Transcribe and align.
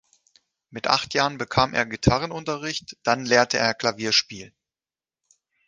Mit 0.71 0.87
acht 0.87 1.13
Jahren 1.13 1.37
bekam 1.37 1.75
er 1.75 1.85
Gitarrenunterricht; 1.85 2.97
dann 3.03 3.23
lernte 3.23 3.59
er 3.59 3.75
Klavierspiel. 3.75 4.51